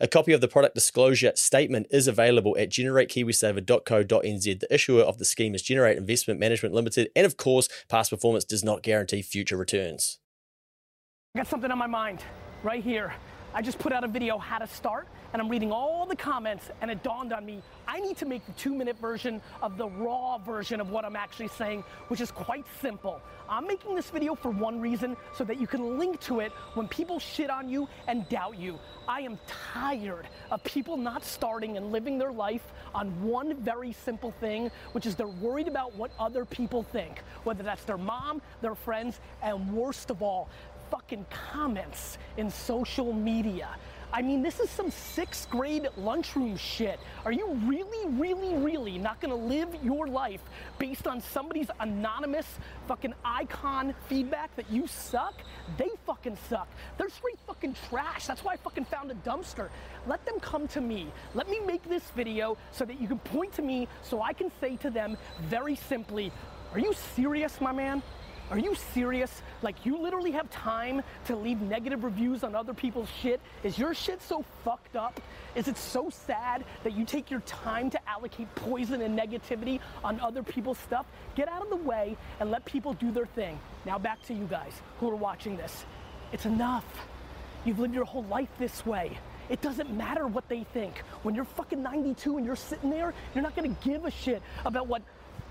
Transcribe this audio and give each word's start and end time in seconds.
A 0.00 0.08
copy 0.08 0.32
of 0.32 0.40
the 0.40 0.48
product 0.48 0.74
disclosure 0.74 1.32
statement 1.34 1.86
is 1.90 2.08
available 2.08 2.56
at 2.58 2.70
generatekiwisaver.co.nz. 2.70 4.60
The 4.60 4.74
issuer 4.74 5.02
of 5.02 5.18
the 5.18 5.24
scheme 5.24 5.54
is 5.54 5.62
Generate 5.62 5.96
Investment 5.96 6.40
Management 6.40 6.74
Limited, 6.74 7.10
and 7.14 7.26
of 7.26 7.36
course, 7.36 7.68
past 7.88 8.10
performance 8.10 8.44
does 8.44 8.64
not 8.64 8.82
guarantee 8.82 9.22
future 9.22 9.56
returns. 9.56 10.18
I 11.34 11.40
got 11.40 11.48
something 11.48 11.70
on 11.70 11.78
my 11.78 11.86
mind 11.86 12.24
right 12.62 12.82
here. 12.82 13.12
I 13.54 13.62
just 13.62 13.78
put 13.78 13.92
out 13.92 14.02
a 14.02 14.08
video 14.08 14.36
how 14.36 14.58
to 14.58 14.66
start, 14.66 15.06
and 15.32 15.40
I'm 15.40 15.48
reading 15.48 15.70
all 15.70 16.06
the 16.06 16.16
comments, 16.16 16.70
and 16.80 16.90
it 16.90 17.04
dawned 17.04 17.32
on 17.32 17.46
me 17.46 17.62
I 17.86 18.00
need 18.00 18.16
to 18.16 18.26
make 18.26 18.44
the 18.46 18.52
two 18.52 18.74
minute 18.74 18.98
version 18.98 19.40
of 19.62 19.76
the 19.76 19.86
raw 19.86 20.38
version 20.38 20.80
of 20.80 20.90
what 20.90 21.04
I'm 21.04 21.14
actually 21.14 21.48
saying, 21.48 21.84
which 22.08 22.20
is 22.20 22.32
quite 22.32 22.66
simple. 22.80 23.20
I'm 23.48 23.66
making 23.68 23.94
this 23.94 24.10
video 24.10 24.34
for 24.34 24.50
one 24.50 24.80
reason 24.80 25.16
so 25.32 25.44
that 25.44 25.60
you 25.60 25.68
can 25.68 25.98
link 25.98 26.18
to 26.22 26.40
it 26.40 26.50
when 26.74 26.88
people 26.88 27.20
shit 27.20 27.50
on 27.50 27.68
you 27.68 27.88
and 28.08 28.28
doubt 28.28 28.58
you. 28.58 28.78
I 29.06 29.20
am 29.20 29.38
tired 29.72 30.26
of 30.50 30.64
people 30.64 30.96
not 30.96 31.24
starting 31.24 31.76
and 31.76 31.92
living 31.92 32.18
their 32.18 32.32
life 32.32 32.72
on 32.94 33.22
one 33.22 33.54
very 33.62 33.92
simple 33.92 34.32
thing, 34.32 34.70
which 34.92 35.06
is 35.06 35.14
they're 35.14 35.28
worried 35.28 35.68
about 35.68 35.94
what 35.94 36.10
other 36.18 36.44
people 36.44 36.82
think, 36.82 37.22
whether 37.44 37.62
that's 37.62 37.84
their 37.84 37.98
mom, 37.98 38.42
their 38.62 38.74
friends, 38.74 39.20
and 39.42 39.72
worst 39.72 40.10
of 40.10 40.22
all, 40.22 40.48
fucking 40.90 41.26
comments 41.30 42.18
in 42.36 42.50
social 42.50 43.12
media. 43.12 43.68
I 44.14 44.22
mean, 44.22 44.42
this 44.42 44.60
is 44.60 44.70
some 44.70 44.92
sixth 44.92 45.50
grade 45.50 45.88
lunchroom 45.96 46.56
shit. 46.56 47.00
Are 47.24 47.32
you 47.32 47.48
really, 47.64 48.08
really, 48.10 48.54
really 48.54 48.96
not 48.96 49.20
gonna 49.20 49.34
live 49.34 49.68
your 49.82 50.06
life 50.06 50.40
based 50.78 51.08
on 51.08 51.20
somebody's 51.20 51.68
anonymous 51.80 52.46
fucking 52.86 53.12
icon 53.24 53.92
feedback 54.08 54.54
that 54.54 54.70
you 54.70 54.86
suck? 54.86 55.34
They 55.76 55.88
fucking 56.06 56.38
suck. 56.48 56.68
They're 56.96 57.08
straight 57.08 57.40
fucking 57.44 57.74
trash. 57.88 58.28
That's 58.28 58.44
why 58.44 58.52
I 58.52 58.56
fucking 58.58 58.84
found 58.84 59.10
a 59.10 59.14
dumpster. 59.28 59.68
Let 60.06 60.24
them 60.24 60.38
come 60.38 60.68
to 60.68 60.80
me. 60.80 61.08
Let 61.34 61.50
me 61.50 61.58
make 61.58 61.82
this 61.82 62.04
video 62.14 62.56
so 62.70 62.84
that 62.84 63.00
you 63.00 63.08
can 63.08 63.18
point 63.18 63.52
to 63.54 63.62
me 63.62 63.88
so 64.02 64.22
I 64.22 64.32
can 64.32 64.52
say 64.60 64.76
to 64.76 64.90
them 64.90 65.16
very 65.40 65.74
simply, 65.74 66.30
are 66.72 66.78
you 66.78 66.92
serious, 67.16 67.60
my 67.60 67.72
man? 67.72 68.00
Are 68.50 68.58
you 68.58 68.74
serious? 68.92 69.42
Like 69.62 69.86
you 69.86 69.96
literally 69.98 70.32
have 70.32 70.50
time 70.50 71.02
to 71.26 71.36
leave 71.36 71.62
negative 71.62 72.04
reviews 72.04 72.44
on 72.44 72.54
other 72.54 72.74
people's 72.74 73.08
shit? 73.20 73.40
Is 73.62 73.78
your 73.78 73.94
shit 73.94 74.20
so 74.20 74.44
fucked 74.64 74.96
up? 74.96 75.20
Is 75.54 75.66
it 75.66 75.78
so 75.78 76.10
sad 76.10 76.64
that 76.82 76.92
you 76.92 77.06
take 77.06 77.30
your 77.30 77.40
time 77.40 77.88
to 77.90 78.08
allocate 78.08 78.54
poison 78.54 79.00
and 79.00 79.18
negativity 79.18 79.80
on 80.02 80.20
other 80.20 80.42
people's 80.42 80.78
stuff? 80.78 81.06
Get 81.34 81.48
out 81.48 81.62
of 81.62 81.70
the 81.70 81.76
way 81.76 82.16
and 82.38 82.50
let 82.50 82.64
people 82.66 82.92
do 82.92 83.10
their 83.10 83.26
thing. 83.26 83.58
Now 83.86 83.98
back 83.98 84.22
to 84.26 84.34
you 84.34 84.44
guys 84.44 84.72
who 85.00 85.10
are 85.10 85.16
watching 85.16 85.56
this. 85.56 85.86
It's 86.32 86.44
enough. 86.44 86.84
You've 87.64 87.78
lived 87.78 87.94
your 87.94 88.04
whole 88.04 88.24
life 88.24 88.50
this 88.58 88.84
way. 88.84 89.18
It 89.48 89.60
doesn't 89.60 89.90
matter 89.90 90.26
what 90.26 90.48
they 90.48 90.64
think. 90.74 90.98
When 91.22 91.34
you're 91.34 91.44
fucking 91.44 91.82
92 91.82 92.36
and 92.36 92.46
you're 92.46 92.56
sitting 92.56 92.90
there, 92.90 93.12
you're 93.34 93.42
not 93.42 93.54
gonna 93.54 93.76
give 93.82 94.04
a 94.04 94.10
shit 94.10 94.42
about 94.64 94.86
what 94.86 95.02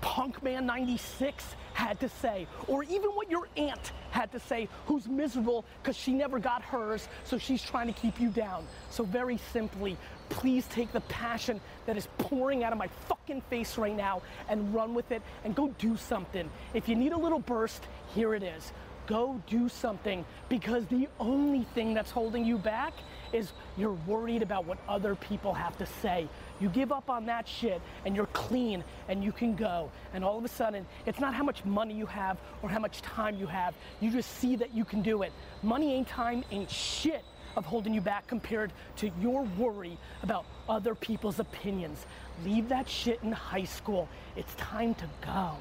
Punkman 0.04 0.64
96 0.64 1.56
had 1.72 1.98
to 2.00 2.10
say, 2.10 2.46
or 2.68 2.84
even 2.84 3.10
what 3.10 3.30
your 3.30 3.48
aunt 3.56 3.92
had 4.10 4.30
to 4.32 4.38
say, 4.38 4.68
who's 4.84 5.08
miserable 5.08 5.64
because 5.82 5.96
she 5.96 6.12
never 6.12 6.38
got 6.38 6.62
hers, 6.62 7.08
so 7.24 7.38
she's 7.38 7.62
trying 7.62 7.86
to 7.86 7.94
keep 7.94 8.20
you 8.20 8.28
down. 8.28 8.66
So, 8.90 9.04
very 9.04 9.38
simply, 9.52 9.96
please 10.28 10.66
take 10.66 10.92
the 10.92 11.00
passion 11.00 11.58
that 11.86 11.96
is 11.96 12.06
pouring 12.18 12.62
out 12.62 12.72
of 12.72 12.78
my 12.78 12.88
fucking 13.08 13.40
face 13.48 13.78
right 13.78 13.96
now 13.96 14.20
and 14.50 14.74
run 14.74 14.94
with 14.94 15.10
it 15.10 15.22
and 15.42 15.54
go 15.54 15.68
do 15.78 15.96
something. 15.96 16.50
If 16.74 16.86
you 16.86 16.96
need 16.96 17.12
a 17.12 17.18
little 17.18 17.40
burst, 17.40 17.82
here 18.14 18.34
it 18.34 18.42
is. 18.42 18.72
Go 19.06 19.40
do 19.46 19.70
something 19.70 20.24
because 20.50 20.86
the 20.86 21.08
only 21.18 21.64
thing 21.74 21.94
that's 21.94 22.10
holding 22.10 22.44
you 22.44 22.58
back 22.58 22.92
is 23.34 23.52
you're 23.76 23.98
worried 24.06 24.42
about 24.42 24.64
what 24.64 24.78
other 24.88 25.14
people 25.14 25.52
have 25.52 25.76
to 25.78 25.86
say. 25.86 26.28
You 26.60 26.68
give 26.68 26.92
up 26.92 27.10
on 27.10 27.26
that 27.26 27.48
shit 27.48 27.82
and 28.06 28.14
you're 28.14 28.26
clean 28.26 28.84
and 29.08 29.24
you 29.24 29.32
can 29.32 29.56
go. 29.56 29.90
And 30.14 30.24
all 30.24 30.38
of 30.38 30.44
a 30.44 30.48
sudden, 30.48 30.86
it's 31.04 31.18
not 31.18 31.34
how 31.34 31.42
much 31.42 31.64
money 31.64 31.94
you 31.94 32.06
have 32.06 32.38
or 32.62 32.68
how 32.68 32.78
much 32.78 33.02
time 33.02 33.36
you 33.36 33.46
have. 33.46 33.74
You 34.00 34.10
just 34.10 34.38
see 34.38 34.56
that 34.56 34.72
you 34.72 34.84
can 34.84 35.02
do 35.02 35.22
it. 35.22 35.32
Money 35.62 35.94
ain't 35.94 36.08
time, 36.08 36.44
ain't 36.50 36.70
shit 36.70 37.24
of 37.56 37.64
holding 37.64 37.92
you 37.92 38.00
back 38.00 38.26
compared 38.26 38.72
to 38.96 39.10
your 39.20 39.42
worry 39.58 39.98
about 40.22 40.44
other 40.68 40.94
people's 40.94 41.40
opinions. 41.40 42.06
Leave 42.44 42.68
that 42.68 42.88
shit 42.88 43.20
in 43.22 43.32
high 43.32 43.64
school. 43.64 44.08
It's 44.36 44.54
time 44.54 44.94
to 44.94 45.08
go. 45.20 45.56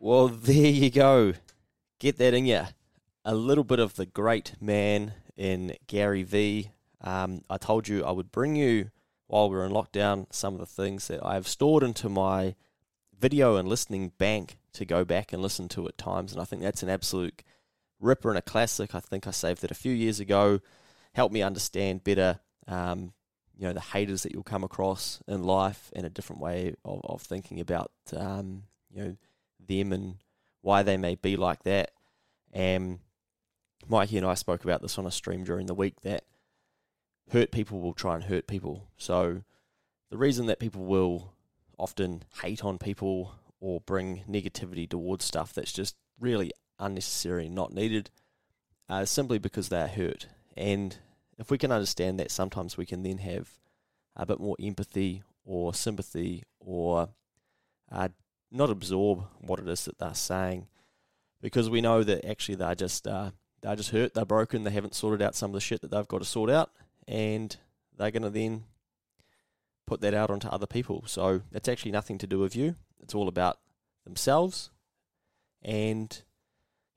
Well, 0.00 0.28
there 0.28 0.66
you 0.66 0.90
go. 0.90 1.34
Get 1.98 2.18
that 2.18 2.34
in 2.34 2.46
ya. 2.46 2.66
A 3.26 3.34
little 3.34 3.64
bit 3.64 3.78
of 3.78 3.94
the 3.94 4.04
great 4.04 4.52
man 4.60 5.14
in 5.34 5.76
Gary 5.86 6.24
Vee. 6.24 6.72
Um, 7.00 7.40
I 7.48 7.56
told 7.56 7.88
you 7.88 8.04
I 8.04 8.10
would 8.10 8.30
bring 8.30 8.54
you, 8.54 8.90
while 9.28 9.48
we 9.48 9.56
are 9.56 9.64
in 9.64 9.72
lockdown, 9.72 10.26
some 10.30 10.52
of 10.52 10.60
the 10.60 10.66
things 10.66 11.08
that 11.08 11.24
I've 11.24 11.48
stored 11.48 11.82
into 11.82 12.10
my 12.10 12.54
video 13.18 13.56
and 13.56 13.66
listening 13.66 14.12
bank 14.18 14.58
to 14.74 14.84
go 14.84 15.06
back 15.06 15.32
and 15.32 15.40
listen 15.40 15.70
to 15.70 15.88
at 15.88 15.96
times. 15.96 16.32
And 16.32 16.42
I 16.42 16.44
think 16.44 16.60
that's 16.60 16.82
an 16.82 16.90
absolute 16.90 17.42
ripper 17.98 18.28
and 18.28 18.36
a 18.36 18.42
classic. 18.42 18.94
I 18.94 19.00
think 19.00 19.26
I 19.26 19.30
saved 19.30 19.64
it 19.64 19.70
a 19.70 19.74
few 19.74 19.92
years 19.92 20.20
ago. 20.20 20.60
Helped 21.14 21.32
me 21.32 21.40
understand 21.40 22.04
better, 22.04 22.40
um, 22.68 23.14
you 23.56 23.66
know, 23.66 23.72
the 23.72 23.80
haters 23.80 24.22
that 24.24 24.32
you'll 24.32 24.42
come 24.42 24.64
across 24.64 25.22
in 25.26 25.44
life 25.44 25.90
and 25.96 26.04
a 26.04 26.10
different 26.10 26.42
way 26.42 26.74
of, 26.84 27.00
of 27.04 27.22
thinking 27.22 27.58
about, 27.58 27.90
um, 28.14 28.64
you 28.90 29.02
know, 29.02 29.16
them 29.66 29.94
and 29.94 30.16
why 30.60 30.82
they 30.82 30.98
may 30.98 31.14
be 31.14 31.38
like 31.38 31.62
that. 31.62 31.92
And 32.52 32.98
Mikey 33.88 34.16
and 34.18 34.26
I 34.26 34.34
spoke 34.34 34.64
about 34.64 34.82
this 34.82 34.98
on 34.98 35.06
a 35.06 35.10
stream 35.10 35.44
during 35.44 35.66
the 35.66 35.74
week 35.74 36.00
that 36.02 36.24
hurt 37.32 37.50
people 37.50 37.80
will 37.80 37.92
try 37.92 38.14
and 38.14 38.24
hurt 38.24 38.46
people. 38.46 38.88
So 38.96 39.42
the 40.10 40.16
reason 40.16 40.46
that 40.46 40.60
people 40.60 40.84
will 40.84 41.32
often 41.78 42.24
hate 42.42 42.64
on 42.64 42.78
people 42.78 43.34
or 43.60 43.80
bring 43.80 44.22
negativity 44.28 44.88
towards 44.88 45.24
stuff 45.24 45.52
that's 45.52 45.72
just 45.72 45.96
really 46.20 46.52
unnecessary 46.78 47.46
and 47.46 47.54
not 47.54 47.72
needed 47.72 48.10
uh, 48.90 48.96
is 48.96 49.10
simply 49.10 49.38
because 49.38 49.68
they 49.68 49.80
are 49.80 49.88
hurt. 49.88 50.28
And 50.56 50.96
if 51.38 51.50
we 51.50 51.58
can 51.58 51.72
understand 51.72 52.18
that, 52.20 52.30
sometimes 52.30 52.76
we 52.76 52.86
can 52.86 53.02
then 53.02 53.18
have 53.18 53.50
a 54.16 54.26
bit 54.26 54.38
more 54.38 54.56
empathy 54.62 55.22
or 55.44 55.74
sympathy 55.74 56.44
or 56.60 57.08
uh, 57.90 58.08
not 58.50 58.70
absorb 58.70 59.24
what 59.40 59.58
it 59.58 59.68
is 59.68 59.84
that 59.84 59.98
they're 59.98 60.14
saying 60.14 60.68
because 61.40 61.68
we 61.68 61.80
know 61.80 62.02
that 62.02 62.24
actually 62.24 62.54
they're 62.54 62.74
just 62.74 63.06
uh, 63.06 63.30
they're 63.64 63.76
just 63.76 63.90
hurt, 63.90 64.12
they're 64.12 64.26
broken, 64.26 64.62
they 64.62 64.70
haven't 64.70 64.94
sorted 64.94 65.22
out 65.22 65.34
some 65.34 65.50
of 65.50 65.54
the 65.54 65.60
shit 65.60 65.80
that 65.80 65.90
they've 65.90 66.06
got 66.06 66.18
to 66.18 66.24
sort 66.24 66.50
out, 66.50 66.70
and 67.08 67.56
they're 67.96 68.10
going 68.10 68.22
to 68.22 68.30
then 68.30 68.64
put 69.86 70.02
that 70.02 70.12
out 70.12 70.30
onto 70.30 70.48
other 70.48 70.66
people. 70.66 71.02
So 71.06 71.40
it's 71.50 71.68
actually 71.68 71.92
nothing 71.92 72.18
to 72.18 72.26
do 72.26 72.38
with 72.38 72.54
you. 72.54 72.76
It's 73.00 73.14
all 73.14 73.26
about 73.26 73.58
themselves, 74.04 74.70
and 75.62 76.22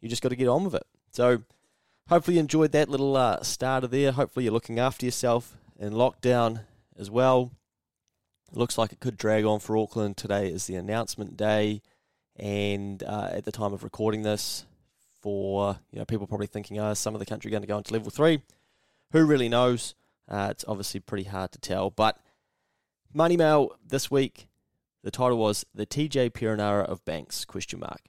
you 0.01 0.09
just 0.09 0.21
got 0.21 0.30
to 0.30 0.36
get 0.36 0.50
on 0.50 0.65
with 0.65 0.75
it. 0.75 0.86
So 1.12 1.44
hopefully 2.09 2.36
you 2.36 2.41
enjoyed 2.41 2.74
that 2.74 2.89
little 2.89 3.15
uh, 3.15 3.41
starter 3.44 3.88
there. 3.88 4.12
Hopefully 4.12 4.44
you're 4.44 4.53
looking 4.53 4.77
after 4.77 5.06
yourself 5.06 5.56
in 5.80 5.94
lockdown 5.94 6.62
as 6.97 7.09
well. 7.09 7.51
It 8.51 8.57
looks 8.57 8.77
like 8.77 8.91
it 8.91 9.00
could 9.00 9.18
drag 9.18 9.45
on 9.45 9.59
for 9.59 9.77
Auckland. 9.77 10.18
Today 10.18 10.50
is 10.50 10.68
the 10.68 10.75
announcement 10.75 11.38
day, 11.38 11.81
and 12.36 13.01
uh, 13.03 13.30
at 13.31 13.45
the 13.45 13.53
time 13.53 13.71
of 13.71 13.83
recording 13.86 14.24
this, 14.24 14.65
for 15.27 15.77
you 15.91 16.00
know 16.00 16.06
people 16.06 16.25
probably 16.25 16.47
thinking, 16.47 16.79
oh, 16.79 16.94
some 16.94 17.13
of 17.13 17.19
the 17.19 17.25
country 17.25 17.51
going 17.51 17.62
to 17.62 17.68
go 17.68 17.77
into 17.77 17.91
level 17.91 18.09
three. 18.09 18.41
Who 19.12 19.25
really 19.25 19.50
knows? 19.50 19.94
Uh, 20.25 20.47
it's 20.51 20.63
obviously 20.65 21.01
pretty 21.01 21.25
hard 21.25 21.51
to 21.51 21.59
tell. 21.59 21.89
But 21.89 22.18
Money 23.13 23.35
Mail 23.35 23.74
this 23.85 24.09
week, 24.09 24.47
the 25.03 25.12
title 25.12 25.38
was 25.38 25.65
"The 25.75 25.85
TJ 25.85 26.31
Perenara 26.31 26.85
of 26.85 27.03
Banks?" 27.03 27.44
Question 27.44 27.81
mark. 27.81 28.03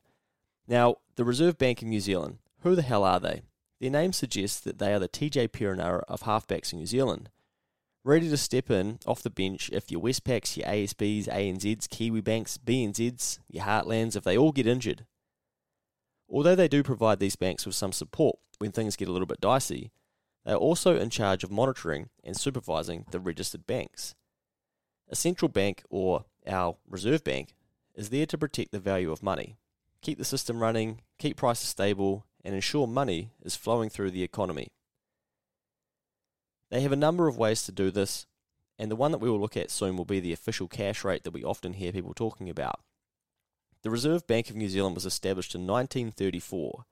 Now, 0.69 0.99
the 1.17 1.25
Reserve 1.25 1.59
Bank 1.59 1.83
of 1.83 1.89
New 1.89 1.99
Zealand. 1.99 2.39
Who 2.61 2.77
the 2.77 2.83
hell 2.83 3.03
are 3.03 3.19
they? 3.19 3.43
Their 3.81 3.91
name 3.91 4.13
suggests 4.13 4.61
that 4.61 4.79
they 4.79 4.95
are 4.95 5.01
the 5.01 5.09
TJ 5.09 5.49
Perenara 5.49 6.05
of 6.07 6.21
halfbacks 6.21 6.73
in 6.73 6.79
New 6.79 6.87
Zealand. 6.87 7.31
Ready 8.05 8.29
to 8.29 8.37
step 8.37 8.71
in 8.71 9.01
off 9.07 9.25
the 9.25 9.31
bench 9.31 9.71
if 9.73 9.91
your 9.91 10.01
Westpacs, 10.01 10.57
your 10.57 10.69
ASBs, 10.69 11.27
ANZs, 11.27 11.89
Kiwibanks, 11.89 12.59
BNZs, 12.59 13.41
your 13.49 13.65
Heartlands, 13.65 14.15
if 14.15 14.23
they 14.23 14.39
all 14.39 14.53
get 14.53 14.69
injured. 14.69 15.05
Although 16.29 16.55
they 16.55 16.69
do 16.69 16.83
provide 16.83 17.21
these 17.21 17.37
banks 17.37 17.65
with 17.65 17.75
some 17.75 17.93
support 17.93 18.37
when 18.59 18.73
things 18.73 18.97
get 18.97 19.09
a 19.09 19.13
little 19.13 19.27
bit 19.27 19.41
dicey, 19.41 19.91
they 20.45 20.53
are 20.53 20.57
also 20.57 20.99
in 20.99 21.11
charge 21.11 21.43
of 21.43 21.51
monitoring 21.51 22.11
and 22.23 22.37
supervising 22.37 23.07
the 23.11 23.21
registered 23.21 23.67
banks. 23.67 24.15
A 25.09 25.17
central 25.17 25.49
bank, 25.49 25.83
or 25.89 26.27
our 26.47 26.77
Reserve 26.89 27.25
Bank, 27.25 27.55
is 27.95 28.11
there 28.11 28.27
to 28.27 28.39
protect 28.39 28.73
the 28.73 28.79
value 28.79 29.11
of 29.11 29.23
money, 29.23 29.57
keep 30.03 30.19
the 30.19 30.25
system 30.25 30.61
running, 30.61 31.01
keep 31.19 31.37
prices 31.37 31.69
stable, 31.69 32.27
and 32.45 32.55
ensure 32.55 32.87
money 32.87 33.31
is 33.43 33.57
flowing 33.57 33.89
through 33.89 34.11
the 34.11 34.23
economy. 34.23 34.69
They 36.71 36.83
have 36.83 36.93
a 36.93 36.97
number 36.97 37.27
of 37.27 37.39
ways 37.39 37.65
to 37.65 37.73
do 37.73 37.91
this, 37.91 38.27
and 38.79 38.91
the 38.91 38.97
one 38.97 39.13
that 39.13 39.19
we 39.19 39.31
will 39.31 39.41
look 39.41 39.57
at 39.57 39.71
soon 39.71 39.97
will 39.97 40.05
be 40.05 40.21
the 40.21 40.33
official 40.33 40.69
cash 40.69 41.05
rate 41.05 41.25
that 41.25 41.33
we 41.33 41.43
often 41.43 41.73
hear 41.73 41.93
people 41.93 42.15
talking 42.15 42.51
about. 42.51 42.81
The 43.83 43.91
Reserve 43.91 44.27
Bank 44.27 44.51
of 44.51 44.57
New 44.57 44.69
Zealand 44.69 44.95
was 44.95 45.07
established 45.07 45.55
in 45.55 45.67
1934, 45.67 46.85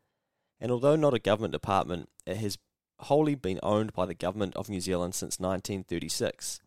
and 0.60 0.70
although 0.70 0.96
not 0.96 1.14
a 1.14 1.18
government 1.18 1.52
department, 1.52 2.08
it 2.26 2.36
has 2.36 2.58
wholly 3.00 3.34
been 3.34 3.60
owned 3.62 3.92
by 3.92 4.06
the 4.06 4.14
Government 4.14 4.54
of 4.56 4.68
New 4.68 4.80
Zealand 4.80 5.14
since 5.14 5.38
1936. 5.40 6.60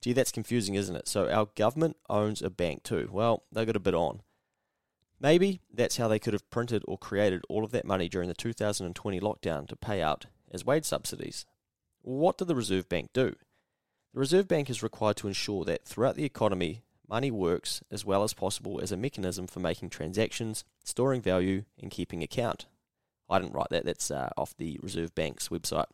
Gee, 0.00 0.12
that's 0.12 0.32
confusing, 0.32 0.74
isn't 0.74 0.96
it? 0.96 1.08
So 1.08 1.30
our 1.30 1.48
government 1.54 1.96
owns 2.08 2.42
a 2.42 2.50
bank 2.50 2.82
too. 2.82 3.08
Well, 3.10 3.42
they 3.50 3.64
got 3.64 3.76
a 3.76 3.80
bit 3.80 3.94
on. 3.94 4.22
Maybe 5.20 5.60
that's 5.72 5.96
how 5.96 6.08
they 6.08 6.18
could 6.18 6.32
have 6.32 6.50
printed 6.50 6.82
or 6.86 6.98
created 6.98 7.42
all 7.48 7.64
of 7.64 7.70
that 7.72 7.86
money 7.86 8.08
during 8.08 8.28
the 8.28 8.34
2020 8.34 9.20
lockdown 9.20 9.66
to 9.68 9.76
pay 9.76 10.02
out 10.02 10.26
as 10.50 10.64
wage 10.64 10.84
subsidies. 10.84 11.46
What 12.02 12.38
did 12.38 12.48
the 12.48 12.54
Reserve 12.54 12.88
Bank 12.88 13.10
do? 13.12 13.34
The 14.12 14.20
Reserve 14.20 14.46
Bank 14.46 14.70
is 14.70 14.82
required 14.82 15.16
to 15.16 15.28
ensure 15.28 15.64
that 15.64 15.84
throughout 15.84 16.16
the 16.16 16.24
economy, 16.24 16.83
money 17.08 17.30
works 17.30 17.82
as 17.90 18.04
well 18.04 18.22
as 18.22 18.34
possible 18.34 18.80
as 18.80 18.92
a 18.92 18.96
mechanism 18.96 19.46
for 19.46 19.60
making 19.60 19.90
transactions, 19.90 20.64
storing 20.84 21.20
value, 21.20 21.64
and 21.80 21.90
keeping 21.90 22.22
account. 22.22 22.66
I 23.28 23.38
didn't 23.38 23.54
write 23.54 23.70
that, 23.70 23.84
that's 23.84 24.10
uh, 24.10 24.30
off 24.36 24.56
the 24.56 24.78
Reserve 24.82 25.14
Bank's 25.14 25.48
website. 25.48 25.86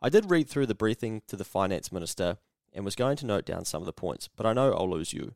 I 0.00 0.08
did 0.08 0.30
read 0.30 0.48
through 0.48 0.66
the 0.66 0.74
briefing 0.74 1.22
to 1.28 1.36
the 1.36 1.44
Finance 1.44 1.92
Minister 1.92 2.38
and 2.72 2.84
was 2.84 2.96
going 2.96 3.16
to 3.18 3.26
note 3.26 3.44
down 3.44 3.64
some 3.64 3.82
of 3.82 3.86
the 3.86 3.92
points, 3.92 4.28
but 4.34 4.46
I 4.46 4.52
know 4.52 4.72
I'll 4.72 4.90
lose 4.90 5.12
you. 5.12 5.34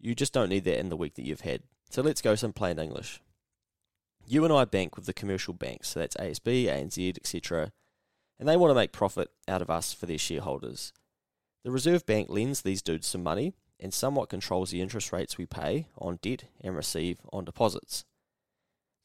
You 0.00 0.14
just 0.14 0.32
don't 0.32 0.48
need 0.48 0.64
that 0.64 0.78
in 0.78 0.88
the 0.88 0.96
week 0.96 1.14
that 1.14 1.24
you've 1.24 1.42
had. 1.42 1.62
So 1.90 2.02
let's 2.02 2.22
go 2.22 2.34
some 2.34 2.52
plain 2.52 2.78
English. 2.78 3.20
You 4.26 4.44
and 4.44 4.52
I 4.52 4.64
bank 4.64 4.96
with 4.96 5.06
the 5.06 5.12
commercial 5.12 5.52
banks, 5.52 5.88
so 5.88 6.00
that's 6.00 6.16
ASB, 6.16 6.64
ANZ, 6.64 7.16
etc., 7.16 7.72
and 8.38 8.48
they 8.48 8.56
want 8.56 8.70
to 8.70 8.74
make 8.74 8.92
profit 8.92 9.30
out 9.46 9.62
of 9.62 9.70
us 9.70 9.92
for 9.92 10.06
their 10.06 10.18
shareholders. 10.18 10.92
The 11.64 11.70
Reserve 11.70 12.04
Bank 12.04 12.28
lends 12.28 12.60
these 12.60 12.82
dudes 12.82 13.06
some 13.06 13.22
money 13.22 13.54
and 13.80 13.92
somewhat 13.92 14.28
controls 14.28 14.70
the 14.70 14.82
interest 14.82 15.12
rates 15.12 15.38
we 15.38 15.46
pay 15.46 15.88
on 15.96 16.18
debt 16.20 16.44
and 16.60 16.76
receive 16.76 17.18
on 17.32 17.46
deposits. 17.46 18.04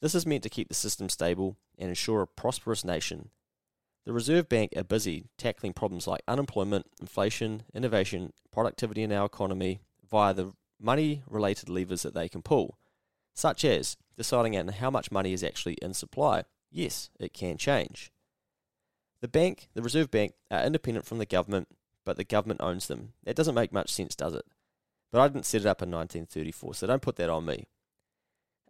This 0.01 0.13
is 0.13 0.25
meant 0.25 0.43
to 0.43 0.49
keep 0.49 0.67
the 0.67 0.75
system 0.75 1.07
stable 1.07 1.57
and 1.77 1.87
ensure 1.87 2.21
a 2.21 2.27
prosperous 2.27 2.83
nation. 2.83 3.29
The 4.05 4.11
Reserve 4.11 4.49
Bank 4.49 4.73
are 4.75 4.83
busy 4.83 5.27
tackling 5.37 5.71
problems 5.71 6.05
like 6.05 6.21
unemployment, 6.27 6.87
inflation, 6.99 7.63
innovation, 7.73 8.33
productivity 8.51 9.03
in 9.03 9.11
our 9.13 9.25
economy 9.25 9.79
via 10.09 10.33
the 10.33 10.51
money 10.81 11.23
related 11.27 11.69
levers 11.69 12.01
that 12.03 12.13
they 12.13 12.27
can 12.27 12.41
pull, 12.41 12.77
such 13.33 13.63
as 13.63 13.95
deciding 14.17 14.57
on 14.57 14.67
how 14.67 14.89
much 14.89 15.11
money 15.11 15.31
is 15.31 15.43
actually 15.43 15.77
in 15.81 15.93
supply. 15.93 16.43
Yes, 16.71 17.09
it 17.19 17.33
can 17.33 17.57
change. 17.57 18.11
The 19.21 19.27
bank, 19.27 19.67
the 19.73 19.81
Reserve 19.81 20.11
Bank, 20.11 20.33
are 20.49 20.63
independent 20.63 21.05
from 21.05 21.19
the 21.19 21.25
government, 21.25 21.67
but 22.09 22.17
the 22.17 22.23
government 22.23 22.59
owns 22.59 22.87
them. 22.87 23.13
That 23.23 23.35
doesn't 23.35 23.53
make 23.53 23.71
much 23.71 23.91
sense, 23.91 24.15
does 24.15 24.33
it? 24.33 24.43
But 25.11 25.21
I 25.21 25.27
didn't 25.27 25.45
set 25.45 25.61
it 25.61 25.67
up 25.67 25.83
in 25.83 25.91
1934, 25.91 26.73
so 26.73 26.87
don't 26.87 27.03
put 27.03 27.17
that 27.17 27.29
on 27.29 27.45
me. 27.45 27.67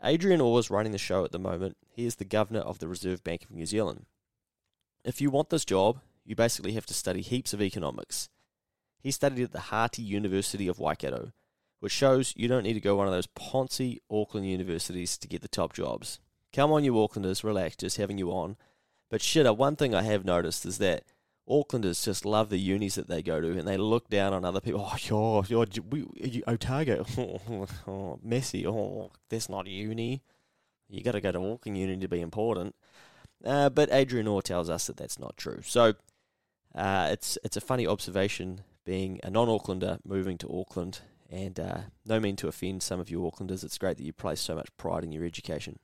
Adrian 0.03 0.41
Orr 0.41 0.59
is 0.59 0.69
running 0.69 0.91
the 0.91 0.97
show 0.97 1.23
at 1.23 1.31
the 1.31 1.39
moment. 1.39 1.77
He 1.87 2.05
is 2.05 2.17
the 2.17 2.25
governor 2.25 2.59
of 2.59 2.79
the 2.79 2.89
Reserve 2.89 3.23
Bank 3.23 3.45
of 3.45 3.51
New 3.51 3.65
Zealand. 3.65 4.07
If 5.05 5.21
you 5.21 5.31
want 5.31 5.51
this 5.51 5.63
job, 5.63 6.01
you 6.25 6.35
basically 6.35 6.73
have 6.73 6.85
to 6.87 6.93
study 6.93 7.21
heaps 7.21 7.53
of 7.53 7.61
economics. 7.61 8.27
He 8.99 9.09
studied 9.09 9.41
at 9.41 9.53
the 9.53 9.71
Harty 9.71 10.01
University 10.01 10.67
of 10.67 10.79
Waikato, 10.79 11.31
which 11.79 11.93
shows 11.93 12.33
you 12.35 12.49
don't 12.49 12.63
need 12.63 12.73
to 12.73 12.81
go 12.81 12.97
one 12.97 13.07
of 13.07 13.13
those 13.13 13.27
poncy 13.27 13.99
Auckland 14.11 14.49
universities 14.49 15.17
to 15.17 15.29
get 15.29 15.41
the 15.41 15.47
top 15.47 15.71
jobs. 15.71 16.19
Come 16.51 16.73
on, 16.73 16.83
you 16.83 16.91
Aucklanders, 16.91 17.45
relax, 17.45 17.77
just 17.77 17.95
having 17.95 18.17
you 18.17 18.31
on. 18.31 18.57
But 19.09 19.21
shit, 19.21 19.47
uh, 19.47 19.53
one 19.53 19.77
thing 19.77 19.95
I 19.95 20.01
have 20.01 20.25
noticed 20.25 20.65
is 20.65 20.77
that 20.79 21.05
Aucklanders 21.49 22.03
just 22.03 22.25
love 22.25 22.49
the 22.49 22.59
unis 22.59 22.95
that 22.95 23.07
they 23.07 23.23
go 23.23 23.41
to, 23.41 23.57
and 23.57 23.67
they 23.67 23.77
look 23.77 24.09
down 24.09 24.33
on 24.33 24.45
other 24.45 24.61
people. 24.61 24.91
Oh, 25.11 25.43
you're, 25.47 25.65
you're, 25.71 26.05
you, 26.15 26.43
Otago, 26.47 27.05
oh, 27.17 27.67
oh, 27.87 28.19
oh, 28.67 29.11
that's 29.29 29.49
not 29.49 29.67
uni. 29.67 30.21
You 30.89 31.03
got 31.03 31.13
to 31.13 31.21
go 31.21 31.31
to 31.31 31.39
Auckland 31.39 31.77
Uni 31.77 31.97
to 31.97 32.07
be 32.07 32.21
important. 32.21 32.75
Uh, 33.45 33.69
but 33.69 33.91
Adrian 33.91 34.27
Orr 34.27 34.41
tells 34.41 34.69
us 34.69 34.87
that 34.87 34.97
that's 34.97 35.19
not 35.19 35.37
true. 35.37 35.61
So 35.63 35.93
uh, 36.75 37.09
it's 37.11 37.37
it's 37.43 37.57
a 37.57 37.61
funny 37.61 37.87
observation 37.87 38.61
being 38.85 39.19
a 39.23 39.29
non-Aucklander 39.29 39.99
moving 40.03 40.37
to 40.39 40.59
Auckland, 40.59 41.01
and 41.29 41.59
uh, 41.59 41.77
no 42.05 42.19
mean 42.19 42.35
to 42.37 42.47
offend 42.47 42.83
some 42.83 42.99
of 42.99 43.09
you 43.09 43.19
Aucklanders. 43.19 43.63
It's 43.63 43.77
great 43.77 43.97
that 43.97 44.03
you 44.03 44.13
place 44.13 44.41
so 44.41 44.55
much 44.55 44.75
pride 44.77 45.03
in 45.03 45.11
your 45.11 45.25
education. 45.25 45.79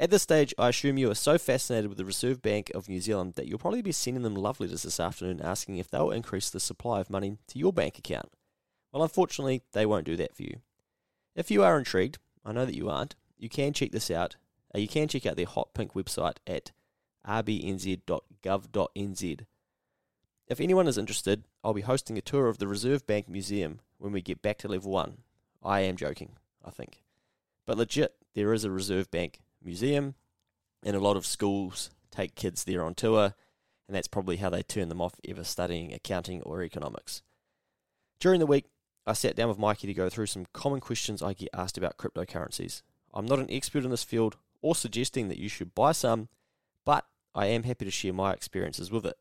At 0.00 0.08
this 0.08 0.22
stage, 0.22 0.54
I 0.58 0.70
assume 0.70 0.96
you 0.96 1.10
are 1.10 1.14
so 1.14 1.36
fascinated 1.36 1.90
with 1.90 1.98
the 1.98 2.06
Reserve 2.06 2.40
Bank 2.40 2.72
of 2.74 2.88
New 2.88 3.02
Zealand 3.02 3.34
that 3.34 3.46
you'll 3.46 3.58
probably 3.58 3.82
be 3.82 3.92
sending 3.92 4.22
them 4.22 4.34
love 4.34 4.58
letters 4.58 4.82
this 4.82 4.98
afternoon 4.98 5.42
asking 5.42 5.76
if 5.76 5.90
they'll 5.90 6.10
increase 6.10 6.48
the 6.48 6.58
supply 6.58 7.00
of 7.00 7.10
money 7.10 7.36
to 7.48 7.58
your 7.58 7.70
bank 7.70 7.98
account. 7.98 8.30
Well, 8.90 9.02
unfortunately, 9.02 9.60
they 9.72 9.84
won't 9.84 10.06
do 10.06 10.16
that 10.16 10.34
for 10.34 10.42
you. 10.42 10.62
If 11.36 11.50
you 11.50 11.62
are 11.62 11.76
intrigued, 11.78 12.16
I 12.46 12.52
know 12.52 12.64
that 12.64 12.74
you 12.74 12.88
aren't, 12.88 13.14
you 13.36 13.50
can 13.50 13.74
check 13.74 13.92
this 13.92 14.10
out. 14.10 14.36
Uh, 14.74 14.78
you 14.78 14.88
can 14.88 15.06
check 15.06 15.26
out 15.26 15.36
their 15.36 15.44
hot 15.44 15.74
pink 15.74 15.92
website 15.92 16.36
at 16.46 16.72
rbnz.gov.nz. 17.28 18.00
If 20.48 20.60
anyone 20.60 20.88
is 20.88 20.96
interested, 20.96 21.44
I'll 21.62 21.74
be 21.74 21.82
hosting 21.82 22.16
a 22.16 22.22
tour 22.22 22.48
of 22.48 22.56
the 22.56 22.66
Reserve 22.66 23.06
Bank 23.06 23.28
Museum 23.28 23.80
when 23.98 24.12
we 24.12 24.22
get 24.22 24.40
back 24.40 24.56
to 24.58 24.68
level 24.68 24.92
1. 24.92 25.18
I 25.62 25.80
am 25.80 25.96
joking, 25.96 26.36
I 26.64 26.70
think. 26.70 27.02
But 27.66 27.76
legit, 27.76 28.14
there 28.34 28.54
is 28.54 28.64
a 28.64 28.70
Reserve 28.70 29.10
Bank 29.10 29.40
museum, 29.62 30.14
and 30.82 30.96
a 30.96 31.00
lot 31.00 31.16
of 31.16 31.26
schools 31.26 31.90
take 32.10 32.34
kids 32.34 32.64
there 32.64 32.82
on 32.82 32.94
tour, 32.94 33.34
and 33.86 33.94
that's 33.94 34.08
probably 34.08 34.36
how 34.36 34.50
they 34.50 34.62
turn 34.62 34.88
them 34.88 35.00
off 35.00 35.14
ever 35.28 35.44
studying 35.44 35.92
accounting 35.92 36.42
or 36.42 36.62
economics. 36.62 37.22
During 38.18 38.40
the 38.40 38.46
week, 38.46 38.66
I 39.06 39.14
sat 39.14 39.34
down 39.34 39.48
with 39.48 39.58
Mikey 39.58 39.86
to 39.86 39.94
go 39.94 40.08
through 40.08 40.26
some 40.26 40.46
common 40.52 40.80
questions 40.80 41.22
I 41.22 41.32
get 41.32 41.48
asked 41.54 41.78
about 41.78 41.96
cryptocurrencies. 41.96 42.82
I'm 43.12 43.26
not 43.26 43.38
an 43.38 43.50
expert 43.50 43.84
in 43.84 43.90
this 43.90 44.04
field 44.04 44.36
or 44.62 44.74
suggesting 44.74 45.28
that 45.28 45.38
you 45.38 45.48
should 45.48 45.74
buy 45.74 45.92
some, 45.92 46.28
but 46.84 47.06
I 47.34 47.46
am 47.46 47.62
happy 47.62 47.84
to 47.84 47.90
share 47.90 48.12
my 48.12 48.32
experiences 48.32 48.90
with 48.90 49.06
it. 49.06 49.16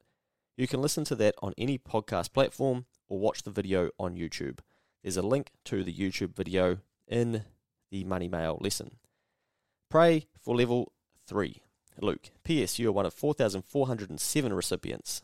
You 0.58 0.68
can 0.68 0.82
listen 0.82 1.06
to 1.06 1.16
that 1.16 1.36
on 1.42 1.54
any 1.58 1.78
podcast 1.78 2.34
platform 2.34 2.86
or 3.08 3.20
watch 3.20 3.44
the 3.44 3.52
video 3.52 3.92
on 3.98 4.16
YouTube. 4.16 4.60
There's 5.02 5.18
a 5.18 5.22
link 5.22 5.52
to 5.66 5.84
the 5.84 5.94
YouTube 5.94 6.36
video 6.36 6.80
in 7.08 7.46
the 7.90 8.04
Money 8.04 8.28
Mail 8.28 8.58
lesson. 8.60 8.98
Pray 9.90 10.28
for 10.40 10.56
level 10.56 10.92
3. 11.28 11.62
Luke. 12.02 12.30
P.S. 12.44 12.80
You 12.80 12.90
are 12.90 12.94
one 12.94 13.06
of 13.06 13.14
4,407 13.14 14.54
recipients. 14.54 15.24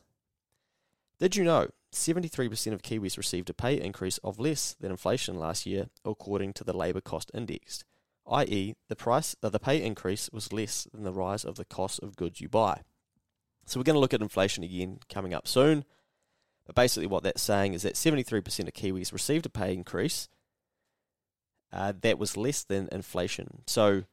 Did 1.20 1.36
you 1.36 1.44
know 1.44 1.70
73% 1.94 2.74
of 2.74 2.82
Kiwis 2.82 3.18
received 3.18 3.50
a 3.50 3.54
pay 3.54 3.80
increase 3.80 4.18
of 4.20 4.40
less 4.40 4.76
than 4.80 4.92
inflation 4.92 5.40
last 5.40 5.66
year, 5.66 5.88
according 6.04 6.54
to 6.54 6.64
the 6.64 6.76
Labour 6.76 7.00
Cost 7.00 7.32
Index, 7.34 7.84
i.e., 8.30 8.76
the 8.90 8.96
price 8.96 9.36
of 9.42 9.52
the 9.52 9.60
pay 9.60 9.82
increase 9.82 10.30
was 10.34 10.52
less 10.52 10.88
than 10.94 11.04
the 11.04 11.14
rise 11.14 11.46
of 11.46 11.56
the 11.56 11.66
cost 11.66 12.02
of 12.04 12.18
goods 12.18 12.42
you 12.42 12.50
buy. 12.50 12.82
So 13.66 13.80
we're 13.80 13.86
going 13.86 13.96
to 13.96 14.00
look 14.00 14.14
at 14.14 14.22
inflation 14.22 14.64
again 14.64 15.00
coming 15.10 15.34
up 15.34 15.48
soon. 15.48 15.86
But 16.66 16.76
basically, 16.76 17.08
what 17.08 17.24
that's 17.24 17.42
saying 17.42 17.74
is 17.74 17.84
that 17.84 17.94
73% 17.94 18.34
of 18.68 18.74
Kiwis 18.74 19.14
received 19.14 19.46
a 19.46 19.50
pay 19.50 19.74
increase 19.74 20.28
uh, 21.72 21.94
that 22.02 22.18
was 22.18 22.38
less 22.38 22.64
than 22.64 22.90
inflation. 22.92 23.62
So 23.68 24.04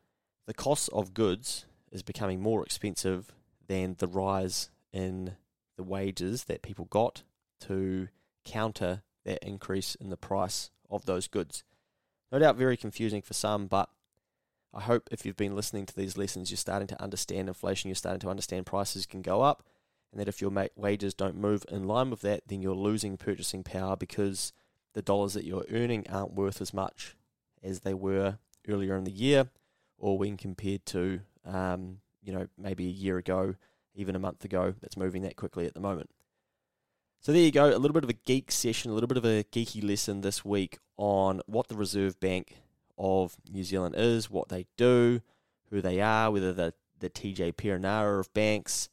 the 0.46 0.54
cost 0.54 0.88
of 0.92 1.14
goods 1.14 1.66
is 1.90 2.02
becoming 2.02 2.40
more 2.40 2.62
expensive 2.62 3.32
than 3.68 3.96
the 3.98 4.06
rise 4.06 4.70
in 4.92 5.36
the 5.76 5.82
wages 5.82 6.44
that 6.44 6.62
people 6.62 6.86
got 6.86 7.22
to 7.60 8.08
counter 8.44 9.02
that 9.24 9.42
increase 9.46 9.94
in 9.94 10.10
the 10.10 10.16
price 10.16 10.70
of 10.90 11.06
those 11.06 11.28
goods. 11.28 11.64
No 12.30 12.38
doubt 12.38 12.56
very 12.56 12.76
confusing 12.76 13.22
for 13.22 13.34
some, 13.34 13.66
but 13.66 13.88
I 14.74 14.80
hope 14.80 15.08
if 15.12 15.24
you've 15.24 15.36
been 15.36 15.54
listening 15.54 15.86
to 15.86 15.94
these 15.94 16.16
lessons, 16.16 16.50
you're 16.50 16.56
starting 16.56 16.88
to 16.88 17.02
understand 17.02 17.48
inflation, 17.48 17.88
you're 17.88 17.94
starting 17.94 18.20
to 18.20 18.30
understand 18.30 18.66
prices 18.66 19.06
can 19.06 19.22
go 19.22 19.42
up, 19.42 19.62
and 20.10 20.20
that 20.20 20.28
if 20.28 20.40
your 20.40 20.52
wages 20.76 21.14
don't 21.14 21.36
move 21.36 21.64
in 21.70 21.86
line 21.86 22.10
with 22.10 22.22
that, 22.22 22.42
then 22.48 22.62
you're 22.62 22.74
losing 22.74 23.16
purchasing 23.16 23.62
power 23.62 23.96
because 23.96 24.52
the 24.94 25.02
dollars 25.02 25.34
that 25.34 25.44
you're 25.44 25.66
earning 25.70 26.06
aren't 26.08 26.34
worth 26.34 26.60
as 26.60 26.74
much 26.74 27.16
as 27.62 27.80
they 27.80 27.94
were 27.94 28.38
earlier 28.68 28.96
in 28.96 29.04
the 29.04 29.12
year 29.12 29.48
or 30.02 30.18
when 30.18 30.36
compared 30.36 30.84
to 30.84 31.20
um, 31.46 31.98
you 32.22 32.32
know, 32.32 32.46
maybe 32.58 32.86
a 32.86 32.90
year 32.90 33.18
ago, 33.18 33.54
even 33.94 34.16
a 34.16 34.18
month 34.18 34.44
ago. 34.44 34.74
That's 34.80 34.96
moving 34.96 35.22
that 35.22 35.36
quickly 35.36 35.66
at 35.66 35.74
the 35.74 35.80
moment. 35.80 36.10
So 37.20 37.32
there 37.32 37.42
you 37.42 37.52
go, 37.52 37.66
a 37.66 37.78
little 37.78 37.92
bit 37.92 38.04
of 38.04 38.10
a 38.10 38.14
geek 38.14 38.50
session, 38.50 38.90
a 38.90 38.94
little 38.94 39.06
bit 39.06 39.16
of 39.16 39.24
a 39.24 39.44
geeky 39.44 39.82
lesson 39.82 40.22
this 40.22 40.44
week 40.44 40.78
on 40.96 41.40
what 41.46 41.68
the 41.68 41.76
Reserve 41.76 42.18
Bank 42.18 42.56
of 42.98 43.36
New 43.48 43.62
Zealand 43.62 43.94
is, 43.96 44.28
what 44.28 44.48
they 44.48 44.66
do, 44.76 45.20
who 45.70 45.80
they 45.80 46.00
are, 46.00 46.30
whether 46.32 46.52
they're 46.52 46.72
the 46.98 47.10
TJ 47.10 47.54
Perenara 47.54 48.18
of 48.20 48.32
banks, 48.32 48.88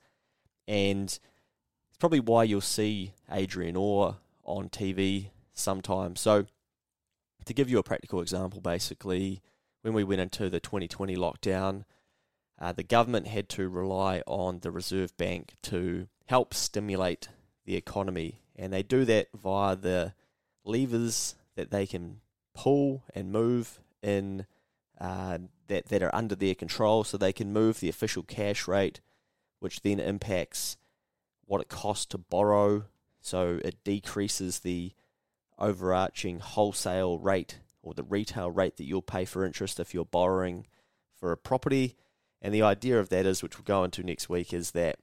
and 0.68 1.06
it's 1.08 1.98
probably 2.00 2.20
why 2.20 2.44
you'll 2.44 2.62
see 2.62 3.14
Adrian 3.32 3.76
Orr 3.76 4.18
on 4.44 4.70
TV 4.70 5.30
sometimes. 5.54 6.20
So 6.20 6.46
to 7.46 7.54
give 7.54 7.70
you 7.70 7.80
a 7.80 7.84
practical 7.84 8.22
example, 8.22 8.62
basically, 8.62 9.42
when 9.82 9.94
we 9.94 10.04
went 10.04 10.22
into 10.22 10.50
the 10.50 10.60
2020 10.60 11.16
lockdown, 11.16 11.86
uh, 12.60 12.74
the 12.74 12.84
government 12.84 13.28
had 13.28 13.48
to 13.50 13.70
rely 13.70 14.22
on 14.28 14.60
the 14.60 14.72
Reserve 14.72 15.16
Bank 15.18 15.54
to 15.64 16.08
help 16.26 16.54
stimulate 16.54 17.30
the 17.66 17.76
economy, 17.76 18.42
and 18.56 18.74
they 18.74 18.84
do 18.84 19.06
that 19.06 19.28
via 19.34 19.76
the 19.76 20.14
levers 20.66 21.36
that 21.56 21.72
they 21.72 21.88
can 21.88 22.20
pull 22.54 23.04
and 23.16 23.32
move 23.32 23.80
in 24.02 24.46
uh, 25.00 25.38
that 25.68 25.88
that 25.88 26.04
are 26.04 26.14
under 26.14 26.36
their 26.36 26.56
control, 26.56 27.04
so 27.04 27.18
they 27.18 27.32
can 27.32 27.54
move 27.54 27.80
the 27.80 27.90
official 27.90 28.24
cash 28.24 28.68
rate, 28.68 29.00
which 29.60 29.82
then 29.82 30.00
impacts 30.00 30.76
what 31.46 31.62
it 31.62 31.70
costs 31.70 32.06
to 32.08 32.18
borrow. 32.18 32.86
So 33.22 33.60
it 33.64 33.84
decreases 33.84 34.60
the 34.60 34.92
overarching 35.58 36.40
wholesale 36.40 37.20
rate 37.20 37.60
or 37.90 37.96
the 37.96 38.04
retail 38.04 38.52
rate 38.52 38.78
that 38.78 38.84
you'll 38.86 39.02
pay 39.02 39.26
for 39.26 39.44
interest 39.44 39.80
if 39.80 39.96
you're 39.96 40.06
borrowing 40.06 40.68
for 41.20 41.32
a 41.32 41.38
property. 41.38 41.96
And 42.40 42.54
the 42.54 42.62
idea 42.62 43.00
of 43.00 43.10
that 43.10 43.26
is, 43.26 43.42
which 43.42 43.58
we'll 43.58 43.64
go 43.64 43.84
into 43.84 44.04
next 44.04 44.30
week, 44.30 44.54
is 44.54 44.72
that 44.72 44.98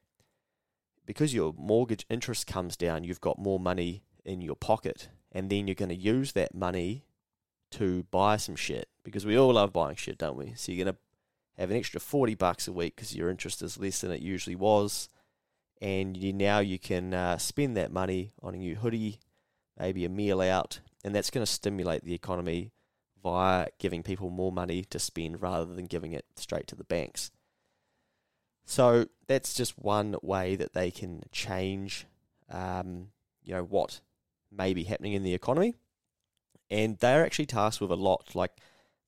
because 1.04 1.34
your 1.34 1.52
mortgage 1.58 2.06
interest 2.08 2.46
comes 2.46 2.76
down, 2.76 3.02
you've 3.02 3.20
got 3.20 3.40
more 3.40 3.58
money 3.58 4.04
in 4.24 4.40
your 4.40 4.54
pocket, 4.54 5.08
and 5.32 5.50
then 5.50 5.66
you're 5.66 5.74
going 5.74 5.88
to 5.88 5.96
use 5.96 6.32
that 6.32 6.54
money 6.54 7.04
to 7.72 8.04
buy 8.12 8.36
some 8.36 8.54
shit 8.54 8.88
because 9.02 9.26
we 9.26 9.36
all 9.36 9.54
love 9.54 9.72
buying 9.72 9.96
shit, 9.96 10.18
don't 10.18 10.36
we? 10.36 10.52
So 10.54 10.70
you're 10.70 10.84
going 10.84 10.94
to 10.94 11.00
have 11.60 11.70
an 11.72 11.76
extra 11.76 11.98
40 11.98 12.36
bucks 12.36 12.68
a 12.68 12.72
week 12.72 12.94
because 12.94 13.16
your 13.16 13.30
interest 13.30 13.62
is 13.62 13.78
less 13.78 14.00
than 14.00 14.12
it 14.12 14.22
usually 14.22 14.54
was. 14.56 15.08
And 15.82 16.16
you, 16.16 16.32
now 16.32 16.60
you 16.60 16.78
can 16.78 17.12
uh, 17.12 17.38
spend 17.38 17.76
that 17.76 17.92
money 17.92 18.30
on 18.40 18.54
a 18.54 18.58
new 18.58 18.76
hoodie, 18.76 19.18
maybe 19.76 20.04
a 20.04 20.08
meal 20.08 20.40
out, 20.40 20.78
and 21.04 21.12
that's 21.14 21.30
going 21.30 21.44
to 21.44 21.50
stimulate 21.50 22.04
the 22.04 22.14
economy 22.14 22.72
via 23.26 23.66
giving 23.80 24.04
people 24.04 24.30
more 24.30 24.52
money 24.52 24.84
to 24.84 25.00
spend 25.00 25.42
rather 25.42 25.74
than 25.74 25.86
giving 25.86 26.12
it 26.12 26.24
straight 26.36 26.68
to 26.68 26.76
the 26.76 26.84
banks. 26.84 27.32
So 28.64 29.06
that's 29.26 29.52
just 29.52 29.76
one 29.76 30.14
way 30.22 30.54
that 30.54 30.74
they 30.74 30.92
can 30.92 31.24
change, 31.32 32.06
um, 32.48 33.08
you 33.42 33.52
know, 33.52 33.64
what 33.64 33.98
may 34.52 34.74
be 34.74 34.84
happening 34.84 35.14
in 35.14 35.24
the 35.24 35.34
economy. 35.34 35.74
And 36.70 36.98
they're 36.98 37.26
actually 37.26 37.46
tasked 37.46 37.80
with 37.80 37.90
a 37.90 37.96
lot. 37.96 38.36
Like 38.36 38.52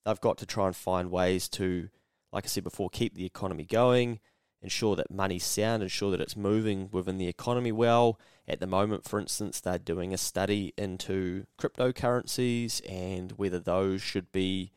they've 0.04 0.20
got 0.20 0.36
to 0.38 0.46
try 0.46 0.66
and 0.66 0.74
find 0.74 1.12
ways 1.12 1.48
to, 1.50 1.88
like 2.32 2.44
I 2.44 2.48
said 2.48 2.64
before, 2.64 2.90
keep 2.90 3.14
the 3.14 3.24
economy 3.24 3.66
going, 3.66 4.18
ensure 4.62 4.96
that 4.96 5.10
money's 5.10 5.44
sound, 5.44 5.82
ensure 5.82 6.10
that 6.10 6.20
it's 6.20 6.36
moving 6.36 6.88
within 6.90 7.18
the 7.18 7.28
economy 7.28 7.72
well. 7.72 8.18
At 8.46 8.60
the 8.60 8.66
moment, 8.66 9.04
for 9.04 9.20
instance, 9.20 9.60
they're 9.60 9.78
doing 9.78 10.12
a 10.12 10.18
study 10.18 10.72
into 10.76 11.46
cryptocurrencies 11.60 12.80
and 12.90 13.32
whether 13.32 13.58
those 13.58 14.02
should 14.02 14.32
be 14.32 14.72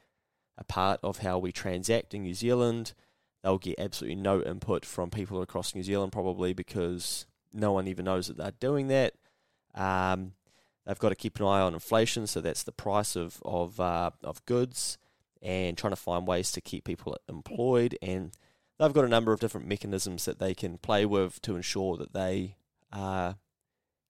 a 0.57 0.63
part 0.63 0.99
of 1.03 1.19
how 1.19 1.39
we 1.39 1.51
transact 1.51 2.13
in 2.13 2.23
New 2.23 2.33
Zealand. 2.33 2.93
They'll 3.43 3.57
get 3.57 3.79
absolutely 3.79 4.21
no 4.21 4.41
input 4.41 4.85
from 4.85 5.09
people 5.09 5.41
across 5.41 5.73
New 5.73 5.83
Zealand, 5.83 6.11
probably 6.11 6.53
because 6.53 7.25
no 7.53 7.71
one 7.71 7.87
even 7.87 8.05
knows 8.05 8.27
that 8.27 8.37
they're 8.37 8.51
doing 8.51 8.87
that. 8.89 9.13
Um, 9.73 10.33
they've 10.85 10.99
got 10.99 11.09
to 11.09 11.15
keep 11.15 11.39
an 11.39 11.45
eye 11.45 11.61
on 11.61 11.73
inflation, 11.73 12.27
so 12.27 12.41
that's 12.41 12.63
the 12.63 12.71
price 12.71 13.15
of 13.15 13.41
of 13.43 13.79
uh, 13.79 14.11
of 14.23 14.45
goods, 14.45 14.97
and 15.41 15.77
trying 15.77 15.91
to 15.91 15.97
find 15.97 16.27
ways 16.27 16.51
to 16.51 16.61
keep 16.61 16.83
people 16.83 17.17
employed 17.27 17.97
and 18.01 18.31
they've 18.81 18.93
got 18.93 19.05
a 19.05 19.09
number 19.09 19.31
of 19.31 19.39
different 19.39 19.67
mechanisms 19.67 20.25
that 20.25 20.39
they 20.39 20.55
can 20.55 20.79
play 20.79 21.05
with 21.05 21.39
to 21.43 21.55
ensure 21.55 21.97
that 21.97 22.13
they 22.13 22.55
are 22.91 23.37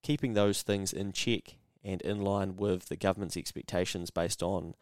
keeping 0.02 0.32
those 0.32 0.62
things 0.62 0.92
in 0.94 1.12
check 1.12 1.56
and 1.84 2.00
in 2.00 2.22
line 2.22 2.56
with 2.56 2.86
the 2.86 2.96
government's 2.96 3.36
expectations 3.36 4.10
based 4.10 4.42
on 4.42 4.74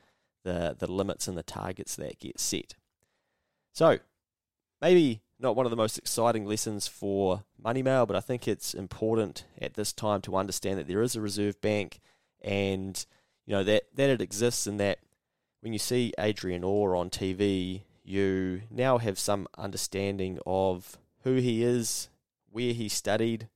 the, 0.45 0.77
the 0.79 0.91
limits 0.91 1.27
and 1.27 1.37
the 1.37 1.43
targets 1.43 1.97
that 1.97 2.21
get 2.21 2.39
set. 2.39 2.75
So, 3.73 3.99
maybe 4.81 5.23
not 5.41 5.57
one 5.57 5.67
of 5.67 5.71
the 5.71 5.77
most 5.77 5.99
exciting 5.99 6.47
lessons 6.47 6.87
for 6.87 7.43
Money 7.61 7.83
Mail, 7.83 8.07
but 8.07 8.17
I 8.17 8.21
think 8.21 8.47
it's 8.47 8.75
important 8.75 9.45
at 9.61 9.75
this 9.75 9.93
time 9.93 10.21
to 10.23 10.37
understand 10.37 10.79
that 10.79 10.87
there 10.87 11.03
is 11.03 11.17
a 11.17 11.21
reserve 11.21 11.61
bank 11.61 12.01
and 12.43 13.05
you 13.45 13.55
know 13.55 13.65
that, 13.65 13.85
that 13.97 14.11
it 14.11 14.21
exists 14.21 14.69
and 14.69 14.79
that 14.79 15.01
when 15.63 15.73
you 15.73 15.79
see 15.81 16.13
Adrian 16.17 16.63
Orr 16.63 16.95
on 16.95 17.11
TV, 17.11 17.83
you 18.11 18.63
now 18.71 18.99
have 18.99 19.19
some 19.19 19.47
understanding 19.57 20.39
of 20.47 20.99
who 21.23 21.37
he 21.37 21.63
is, 21.63 22.09
where 22.51 22.73
he 22.73 22.89
studied, 22.89 23.49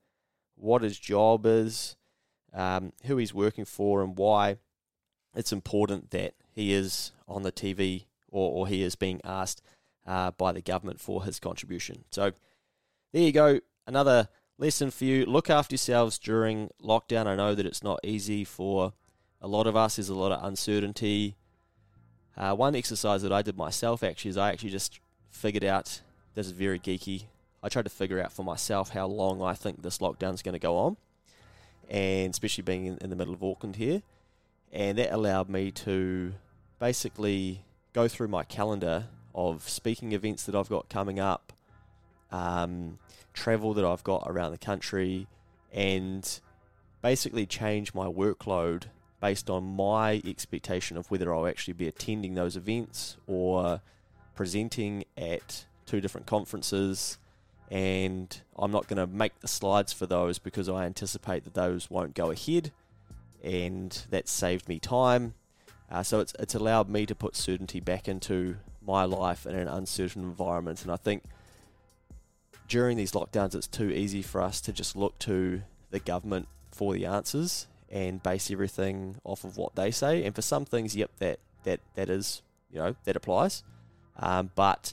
what 0.56 0.82
his 0.82 0.99
job 0.99 1.44
is, 1.44 1.96
um, 2.52 2.92
who 3.06 3.16
he's 3.16 3.34
working 3.34 3.64
for, 3.64 4.02
and 4.02 4.16
why 4.16 4.58
it's 5.34 5.52
important 5.52 6.11
that 6.11 6.34
he 6.52 6.73
is 6.73 7.12
on 7.26 7.42
the 7.42 7.52
TV 7.52 8.04
or, 8.30 8.52
or 8.52 8.66
he 8.68 8.82
is 8.82 8.94
being 8.94 9.20
asked 9.25 9.62
uh, 10.06 10.30
by 10.32 10.52
the 10.52 10.62
government 10.62 11.00
for 11.00 11.25
his 11.25 11.40
contribution. 11.40 12.04
So 12.11 12.32
there 13.12 13.23
you 13.23 13.32
go. 13.32 13.61
Another 13.87 14.28
lesson 14.58 14.90
for 14.90 15.04
you. 15.04 15.26
Look 15.26 15.50
after 15.50 15.75
yourselves 15.75 16.18
during 16.18 16.70
lockdown. 16.82 17.26
I 17.26 17.37
know 17.37 17.54
that 17.54 17.66
it's 17.66 17.82
not 17.82 18.00
easy 18.02 18.44
for 18.44 18.92
a 19.40 19.49
lot 19.49 19.66
of 19.66 19.76
us. 19.76 19.96
There's 19.96 20.08
a 20.08 20.14
lot 20.14 20.32
of 20.32 20.44
uncertainty. 20.44 21.37
Uh, 22.36 22.54
one 22.54 22.74
exercise 22.74 23.22
that 23.22 23.32
I 23.32 23.42
did 23.42 23.56
myself 23.56 24.02
actually 24.02 24.30
is 24.30 24.36
I 24.36 24.50
actually 24.50 24.70
just 24.70 25.00
figured 25.30 25.64
out 25.64 26.00
this 26.34 26.46
is 26.46 26.52
very 26.52 26.78
geeky. 26.78 27.24
I 27.62 27.68
tried 27.68 27.84
to 27.84 27.90
figure 27.90 28.20
out 28.20 28.32
for 28.32 28.44
myself 28.44 28.90
how 28.90 29.06
long 29.06 29.40
I 29.42 29.54
think 29.54 29.82
this 29.82 29.98
lockdown 29.98 30.34
is 30.34 30.42
going 30.42 30.54
to 30.54 30.58
go 30.58 30.76
on, 30.76 30.96
and 31.88 32.30
especially 32.30 32.62
being 32.62 32.86
in, 32.86 32.98
in 32.98 33.10
the 33.10 33.16
middle 33.16 33.34
of 33.34 33.42
Auckland 33.42 33.76
here, 33.76 34.02
and 34.72 34.98
that 34.98 35.12
allowed 35.12 35.48
me 35.48 35.70
to 35.70 36.34
basically 36.78 37.62
go 37.92 38.08
through 38.08 38.28
my 38.28 38.42
calendar 38.42 39.06
of 39.34 39.68
speaking 39.68 40.12
events 40.12 40.44
that 40.44 40.54
I've 40.54 40.68
got 40.68 40.88
coming 40.88 41.18
up, 41.18 41.52
um, 42.30 42.98
travel 43.32 43.74
that 43.74 43.84
I've 43.84 44.04
got 44.04 44.24
around 44.26 44.52
the 44.52 44.58
country, 44.58 45.26
and 45.72 46.40
basically 47.00 47.46
change 47.46 47.94
my 47.94 48.06
workload 48.06 48.84
based 49.25 49.49
on 49.49 49.64
my 49.75 50.21
expectation 50.26 50.99
of 50.99 51.11
whether 51.11 51.35
I'll 51.35 51.47
actually 51.47 51.73
be 51.73 51.88
attending 51.88 52.35
those 52.35 52.59
events 52.59 53.16
or 53.26 53.81
presenting 54.35 55.04
at 55.16 55.64
two 55.87 56.02
different 56.02 56.26
conferences. 56.26 57.16
And 57.71 58.38
I'm 58.54 58.71
not 58.71 58.87
going 58.87 58.99
to 58.99 59.07
make 59.07 59.40
the 59.40 59.49
slides 59.49 59.95
for 59.95 60.04
those 60.04 60.38
because 60.38 60.69
I 60.69 60.85
anticipate 60.85 61.45
that 61.45 61.54
those 61.54 61.88
won't 61.88 62.14
go 62.14 62.33
ahead. 62.33 62.71
And 63.43 63.99
that 64.11 64.28
saved 64.28 64.69
me 64.69 64.78
time. 64.78 65.33
Uh, 65.90 66.02
so 66.02 66.21
it's, 66.21 66.35
it's 66.38 66.54
allowed 66.54 66.90
me 66.90 67.07
to 67.07 67.14
put 67.14 67.35
certainty 67.35 67.81
back 67.81 68.07
into 68.07 68.57
my 68.87 69.04
life 69.04 69.47
in 69.47 69.54
an 69.54 69.69
uncertain 69.69 70.23
environment. 70.23 70.83
And 70.83 70.93
I 70.93 70.97
think 70.97 71.23
during 72.69 72.99
these 72.99 73.12
lockdowns, 73.12 73.54
it's 73.54 73.69
too 73.69 73.88
easy 73.88 74.21
for 74.21 74.43
us 74.43 74.61
to 74.61 74.71
just 74.71 74.95
look 74.95 75.19
to 75.21 75.62
the 75.90 75.99
government 75.99 76.47
for 76.71 76.93
the 76.93 77.07
answers 77.07 77.69
and 77.94 78.20
base 78.22 78.50
everything 78.50 79.16
off 79.22 79.44
of 79.44 79.56
what 79.56 79.76
they 79.76 79.92
say. 79.92 80.24
And 80.24 80.34
for 80.34 80.42
some 80.42 80.64
things, 80.66 80.94
yep, 80.96 81.12
that 81.20 81.38
that 81.62 81.80
that 81.94 82.10
is 82.10 82.42
you 82.70 82.78
know 82.78 82.96
that 83.04 83.16
applies. 83.16 83.62
Um, 84.16 84.50
but 84.54 84.92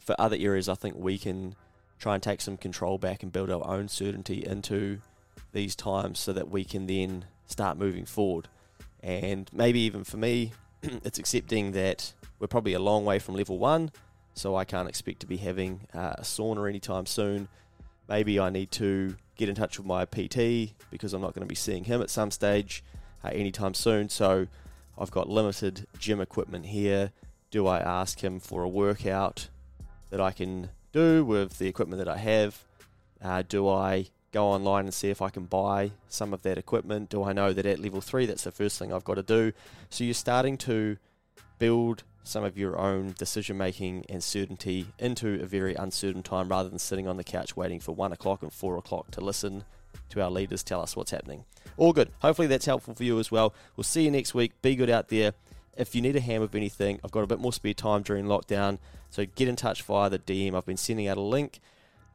for 0.00 0.16
other 0.18 0.36
areas, 0.40 0.68
I 0.68 0.74
think 0.74 0.96
we 0.96 1.18
can 1.18 1.54
try 1.98 2.14
and 2.14 2.22
take 2.22 2.40
some 2.40 2.56
control 2.56 2.98
back 2.98 3.22
and 3.22 3.30
build 3.30 3.50
our 3.50 3.64
own 3.64 3.88
certainty 3.88 4.44
into 4.44 4.98
these 5.52 5.76
times 5.76 6.18
so 6.18 6.32
that 6.32 6.50
we 6.50 6.64
can 6.64 6.86
then 6.86 7.26
start 7.46 7.76
moving 7.78 8.06
forward. 8.06 8.48
And 9.02 9.48
maybe 9.52 9.80
even 9.80 10.02
for 10.02 10.16
me, 10.16 10.52
it's 10.82 11.18
accepting 11.18 11.72
that 11.72 12.14
we're 12.38 12.48
probably 12.48 12.72
a 12.72 12.80
long 12.80 13.04
way 13.04 13.18
from 13.18 13.36
level 13.36 13.58
one, 13.58 13.92
so 14.34 14.56
I 14.56 14.64
can't 14.64 14.88
expect 14.88 15.20
to 15.20 15.26
be 15.26 15.36
having 15.36 15.82
uh, 15.94 16.14
a 16.18 16.22
sauna 16.22 16.68
anytime 16.68 17.04
soon. 17.04 17.48
Maybe 18.12 18.38
I 18.38 18.50
need 18.50 18.70
to 18.72 19.16
get 19.36 19.48
in 19.48 19.54
touch 19.54 19.78
with 19.78 19.86
my 19.86 20.04
PT 20.04 20.74
because 20.90 21.14
I'm 21.14 21.22
not 21.22 21.32
going 21.32 21.46
to 21.46 21.46
be 21.46 21.54
seeing 21.54 21.84
him 21.84 22.02
at 22.02 22.10
some 22.10 22.30
stage 22.30 22.84
uh, 23.24 23.28
anytime 23.28 23.72
soon. 23.72 24.10
So 24.10 24.48
I've 24.98 25.10
got 25.10 25.30
limited 25.30 25.86
gym 25.98 26.20
equipment 26.20 26.66
here. 26.66 27.12
Do 27.50 27.66
I 27.66 27.78
ask 27.78 28.22
him 28.22 28.38
for 28.38 28.64
a 28.64 28.68
workout 28.68 29.48
that 30.10 30.20
I 30.20 30.30
can 30.30 30.68
do 30.92 31.24
with 31.24 31.56
the 31.56 31.68
equipment 31.68 32.04
that 32.04 32.08
I 32.08 32.18
have? 32.18 32.62
Uh, 33.24 33.44
do 33.48 33.66
I 33.66 34.08
go 34.30 34.44
online 34.44 34.84
and 34.84 34.92
see 34.92 35.08
if 35.08 35.22
I 35.22 35.30
can 35.30 35.46
buy 35.46 35.92
some 36.10 36.34
of 36.34 36.42
that 36.42 36.58
equipment? 36.58 37.08
Do 37.08 37.24
I 37.24 37.32
know 37.32 37.54
that 37.54 37.64
at 37.64 37.78
level 37.78 38.02
three, 38.02 38.26
that's 38.26 38.44
the 38.44 38.52
first 38.52 38.78
thing 38.78 38.92
I've 38.92 39.04
got 39.04 39.14
to 39.14 39.22
do? 39.22 39.54
So 39.88 40.04
you're 40.04 40.12
starting 40.12 40.58
to 40.58 40.98
build 41.58 42.02
some 42.24 42.44
of 42.44 42.56
your 42.56 42.78
own 42.78 43.14
decision 43.18 43.56
making 43.56 44.04
and 44.08 44.22
certainty 44.22 44.86
into 44.98 45.40
a 45.42 45.46
very 45.46 45.74
uncertain 45.74 46.22
time 46.22 46.48
rather 46.48 46.68
than 46.68 46.78
sitting 46.78 47.08
on 47.08 47.16
the 47.16 47.24
couch 47.24 47.56
waiting 47.56 47.80
for 47.80 47.94
one 47.94 48.12
o'clock 48.12 48.42
and 48.42 48.52
four 48.52 48.76
o'clock 48.76 49.10
to 49.10 49.20
listen 49.20 49.64
to 50.08 50.22
our 50.22 50.30
leaders 50.30 50.62
tell 50.62 50.80
us 50.80 50.96
what's 50.96 51.10
happening. 51.10 51.44
All 51.76 51.92
good. 51.92 52.10
Hopefully 52.20 52.46
that's 52.46 52.66
helpful 52.66 52.94
for 52.94 53.04
you 53.04 53.18
as 53.18 53.30
well. 53.30 53.54
We'll 53.76 53.84
see 53.84 54.04
you 54.04 54.10
next 54.10 54.34
week. 54.34 54.52
Be 54.62 54.76
good 54.76 54.90
out 54.90 55.08
there. 55.08 55.32
If 55.76 55.94
you 55.94 56.02
need 56.02 56.16
a 56.16 56.20
hand 56.20 56.42
with 56.42 56.54
anything, 56.54 57.00
I've 57.02 57.10
got 57.10 57.24
a 57.24 57.26
bit 57.26 57.38
more 57.38 57.52
spare 57.52 57.72
time 57.72 58.02
during 58.02 58.26
lockdown, 58.26 58.78
so 59.08 59.24
get 59.24 59.48
in 59.48 59.56
touch 59.56 59.82
via 59.82 60.10
the 60.10 60.18
DM. 60.18 60.54
I've 60.54 60.66
been 60.66 60.76
sending 60.76 61.08
out 61.08 61.16
a 61.16 61.22
link 61.22 61.60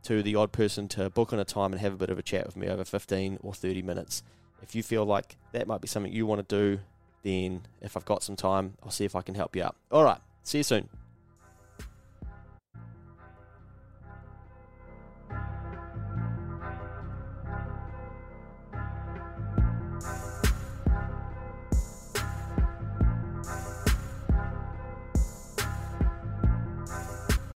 to 0.04 0.22
the 0.22 0.36
odd 0.36 0.52
person 0.52 0.88
to 0.90 1.10
book 1.10 1.34
on 1.34 1.40
a 1.40 1.46
time 1.46 1.74
and 1.74 1.82
have 1.82 1.94
a 1.94 1.98
bit 1.98 2.12
of 2.12 2.20
a 2.20 2.22
chat 2.22 2.46
with 2.46 2.56
me 2.56 2.68
over 2.68 2.86
15 2.86 3.40
or 3.42 3.54
30 3.54 3.82
minutes. 3.82 4.22
If 4.62 4.76
you 4.76 4.84
feel 4.84 5.06
like 5.06 5.38
that 5.54 5.68
might 5.68 5.82
be 5.82 5.88
something 5.88 6.12
you 6.12 6.28
want 6.28 6.48
to 6.48 6.56
do, 6.56 6.82
then 7.28 7.64
if 7.82 7.98
I've 7.98 8.06
got 8.06 8.24
some 8.24 8.38
time, 8.38 8.76
I'll 8.82 8.92
see 8.92 9.04
if 9.04 9.16
I 9.16 9.22
can 9.22 9.36
help 9.36 9.56
you 9.56 9.64
out. 9.64 9.76
All 9.92 10.04
right, 10.04 10.20
see 10.44 10.60
you 10.60 10.64
soon. 10.64 10.88